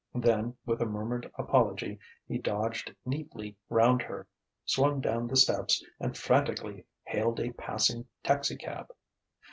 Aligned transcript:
Then, 0.15 0.55
with 0.65 0.81
a 0.81 0.87
murmured 0.87 1.29
apology, 1.37 1.99
he 2.27 2.39
dodged 2.39 2.95
neatly 3.05 3.55
round 3.69 4.01
her, 4.01 4.27
swung 4.65 4.99
down 4.99 5.27
the 5.27 5.37
steps, 5.37 5.85
and 5.99 6.17
frantically 6.17 6.85
hailed 7.03 7.39
a 7.39 7.53
passing 7.53 8.07
taxicab. 8.23 8.91